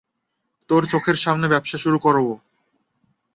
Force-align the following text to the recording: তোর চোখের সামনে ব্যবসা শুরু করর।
তোর 0.69 0.81
চোখের 0.85 1.15
সামনে 1.15 1.47
ব্যবসা 1.47 1.77
শুরু 1.77 1.97
করর। 1.99 2.27